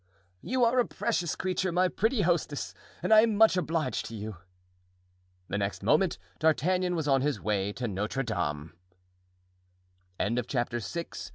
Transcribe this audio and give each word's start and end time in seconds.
"You 0.41 0.63
are 0.65 0.79
a 0.79 0.87
precious 0.87 1.35
creature, 1.35 1.71
my 1.71 1.87
pretty 1.87 2.21
hostess, 2.23 2.73
and 3.03 3.13
I 3.13 3.21
am 3.21 3.35
much 3.35 3.55
obliged 3.55 4.07
to 4.07 4.15
you." 4.15 4.37
The 5.47 5.59
next 5.59 5.83
moment 5.83 6.17
D'Artagnan 6.39 6.95
was 6.95 7.07
on 7.07 7.21
his 7.21 7.39
way 7.39 7.71
to 7.73 7.87
Notre 7.87 8.23
Dame. 8.23 8.73
Chapter 10.47 10.79
VII. 10.79 11.05